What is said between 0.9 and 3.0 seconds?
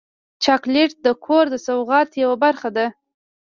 د کور د سوغات یوه برخه ده.